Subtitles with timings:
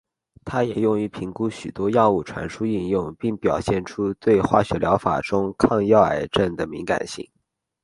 [0.43, 7.29] 它也用于评估许多药物传输应用并表现出对化学疗法中抗药癌症的敏感性。